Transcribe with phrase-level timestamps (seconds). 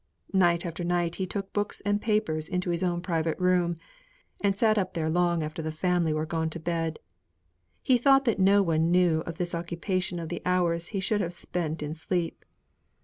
[0.33, 3.75] Night after night he took books and papers into his own private room,
[4.43, 6.97] and sate up there long after the family were gone to bed.
[7.83, 11.83] He thought no one knew of this occupation of the hours he should have spent
[11.83, 12.43] in sleep.